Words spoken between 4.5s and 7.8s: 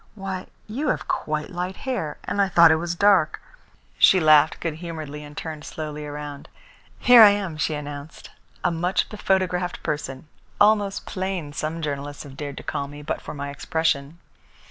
good humouredly and turned slowly around. "Here I am," she